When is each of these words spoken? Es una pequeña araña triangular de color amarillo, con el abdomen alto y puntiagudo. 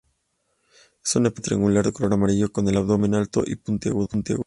Es 1.05 1.15
una 1.15 1.29
pequeña 1.29 1.29
araña 1.29 1.41
triangular 1.43 1.85
de 1.85 1.93
color 1.93 2.13
amarillo, 2.15 2.51
con 2.51 2.67
el 2.67 2.75
abdomen 2.75 3.13
alto 3.13 3.43
y 3.45 3.55
puntiagudo. 3.55 4.09